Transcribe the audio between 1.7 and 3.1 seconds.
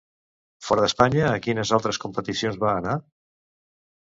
altres competicions va anar?